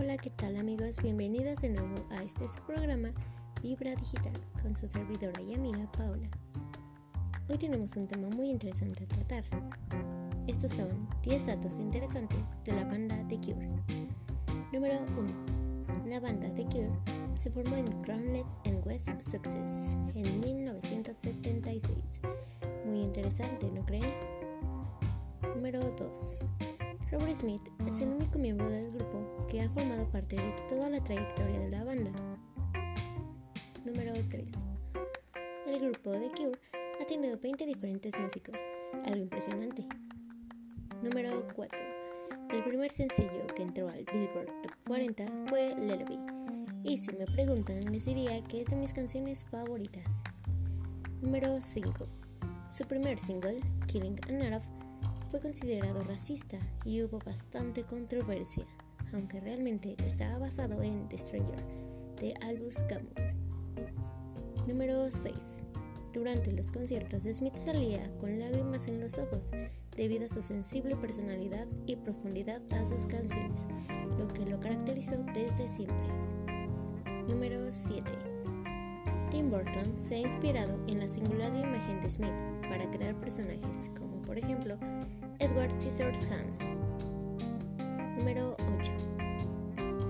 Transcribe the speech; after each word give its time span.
Hola, 0.00 0.16
¿qué 0.16 0.30
tal 0.30 0.56
amigos? 0.56 0.96
Bienvenidos 1.02 1.60
de 1.60 1.68
nuevo 1.68 1.94
a 2.08 2.22
este 2.22 2.48
su 2.48 2.58
programa 2.60 3.10
Vibra 3.62 3.94
Digital 3.94 4.32
con 4.62 4.74
su 4.74 4.86
servidora 4.86 5.38
y 5.42 5.52
amiga 5.52 5.92
Paola. 5.92 6.26
Hoy 7.50 7.58
tenemos 7.58 7.94
un 7.96 8.08
tema 8.08 8.30
muy 8.34 8.48
interesante 8.48 9.04
a 9.04 9.08
tratar. 9.08 9.44
Estos 10.46 10.72
son 10.72 11.06
10 11.22 11.46
datos 11.48 11.78
interesantes 11.78 12.38
de 12.64 12.72
la 12.72 12.84
banda 12.84 13.14
The 13.28 13.36
Cure. 13.40 13.68
Número 14.72 15.00
1. 15.18 16.06
La 16.06 16.18
banda 16.18 16.48
The 16.54 16.64
Cure 16.64 16.90
se 17.36 17.50
formó 17.50 17.76
en 17.76 17.92
Crownlet 18.00 18.46
en 18.64 18.80
West 18.86 19.10
Sussex 19.20 19.98
en 20.14 20.40
1976. 20.40 22.22
Muy 22.86 23.02
interesante, 23.02 23.70
¿no 23.70 23.84
creen? 23.84 24.14
Número 25.54 25.78
2. 25.98 26.38
Robert 27.10 27.34
Smith 27.34 27.62
es 27.88 28.00
el 28.00 28.10
único 28.10 28.38
miembro 28.38 28.70
del 28.70 28.92
grupo 28.92 29.46
que 29.48 29.60
ha 29.60 29.68
formado 29.70 30.08
parte 30.10 30.36
de 30.36 30.52
toda 30.68 30.88
la 30.88 31.02
trayectoria 31.02 31.58
de 31.58 31.68
la 31.68 31.82
banda. 31.82 32.12
Número 33.84 34.12
3. 34.28 34.64
El 35.66 35.80
grupo 35.80 36.12
The 36.12 36.30
Cure 36.30 36.58
ha 37.00 37.06
tenido 37.06 37.36
20 37.36 37.66
diferentes 37.66 38.16
músicos, 38.16 38.60
algo 39.04 39.22
impresionante. 39.22 39.84
Número 41.02 41.48
4. 41.56 41.78
El 42.50 42.62
primer 42.62 42.92
sencillo 42.92 43.44
que 43.56 43.62
entró 43.62 43.88
al 43.88 44.04
Billboard 44.04 44.62
Top 44.62 44.72
40 44.86 45.26
fue 45.48 45.74
Lullaby, 45.74 46.18
y 46.84 46.96
si 46.96 47.12
me 47.16 47.26
preguntan 47.26 47.90
les 47.90 48.04
diría 48.04 48.40
que 48.44 48.60
es 48.60 48.68
de 48.68 48.76
mis 48.76 48.92
canciones 48.92 49.44
favoritas. 49.50 50.22
Número 51.20 51.60
5. 51.60 52.06
Su 52.68 52.86
primer 52.86 53.18
single, 53.18 53.60
Killing 53.88 54.16
a 54.28 54.32
Narrow, 54.32 54.62
fue 55.30 55.40
considerado 55.40 56.02
racista 56.02 56.58
y 56.84 57.02
hubo 57.02 57.20
bastante 57.20 57.84
controversia, 57.84 58.66
aunque 59.12 59.40
realmente 59.40 59.94
estaba 60.04 60.38
basado 60.38 60.82
en 60.82 61.08
The 61.08 61.18
Stranger 61.18 61.64
de 62.20 62.34
Albus 62.42 62.80
Camus. 62.80 63.34
Número 64.66 65.10
6. 65.10 65.62
Durante 66.12 66.52
los 66.52 66.72
conciertos, 66.72 67.22
Smith 67.22 67.54
salía 67.54 68.10
con 68.18 68.40
lágrimas 68.40 68.88
en 68.88 69.00
los 69.00 69.18
ojos 69.18 69.52
debido 69.96 70.26
a 70.26 70.28
su 70.28 70.42
sensible 70.42 70.96
personalidad 70.96 71.68
y 71.86 71.94
profundidad 71.94 72.60
a 72.72 72.84
sus 72.84 73.06
canciones, 73.06 73.68
lo 74.18 74.26
que 74.26 74.44
lo 74.44 74.58
caracterizó 74.58 75.24
desde 75.32 75.68
siempre. 75.68 76.08
Número 77.28 77.66
7. 77.70 78.29
Tim 79.30 79.48
Burton 79.48 79.96
se 79.96 80.16
ha 80.16 80.18
inspirado 80.18 80.76
en 80.88 80.98
la 80.98 81.08
singular 81.08 81.54
imagen 81.54 82.00
de 82.00 82.10
Smith 82.10 82.34
para 82.68 82.90
crear 82.90 83.14
personajes 83.14 83.90
como 83.96 84.20
por 84.22 84.36
ejemplo 84.36 84.76
Edward 85.38 85.72
Scissorhands. 85.74 86.72
Número 88.18 88.56
8. 88.82 88.92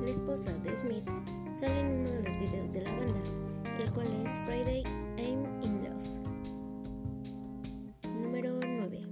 La 0.03 0.11
esposa 0.11 0.53
de 0.59 0.75
Smith 0.75 1.05
sale 1.55 1.81
en 1.81 2.01
uno 2.01 2.11
de 2.11 2.23
los 2.23 2.41
videos 2.41 2.73
de 2.73 2.81
la 2.81 2.91
banda, 2.93 3.21
el 3.79 3.93
cual 3.93 4.09
es 4.25 4.41
Friday 4.47 4.83
I'm 5.19 5.45
in 5.63 5.85
Love. 5.85 6.09
Número 8.23 8.59
9. 8.59 9.03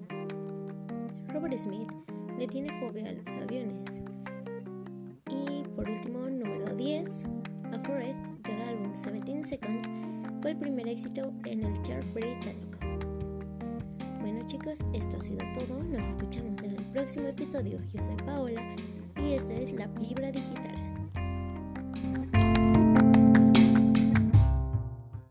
Robert 1.34 1.56
Smith 1.58 1.90
le 2.38 2.48
tiene 2.48 2.80
fobia 2.80 3.10
a 3.10 3.12
los 3.12 3.36
aviones. 3.36 4.00
Y 5.30 5.64
por 5.76 5.88
último, 5.88 6.30
número 6.30 6.74
10. 6.74 7.26
A 7.70 7.78
Forest 7.80 8.24
del 8.44 8.62
álbum 8.62 8.92
17 8.94 9.44
Seconds 9.44 9.97
el 10.48 10.56
primer 10.56 10.88
éxito 10.88 11.32
en 11.44 11.64
el 11.64 11.82
chart 11.82 12.04
británico 12.14 12.68
chicos, 14.48 14.84
esto 14.94 15.16
ha 15.16 15.20
sido 15.20 15.44
todo. 15.54 15.82
Nos 15.84 16.08
escuchamos 16.08 16.62
en 16.62 16.72
el 16.72 16.84
próximo 16.86 17.28
episodio. 17.28 17.78
Yo 17.92 18.02
soy 18.02 18.16
Paola 18.16 18.62
y 19.16 19.34
esta 19.34 19.52
es 19.54 19.72
la 19.72 19.86
Vibra 19.88 20.32
Digital. 20.32 20.87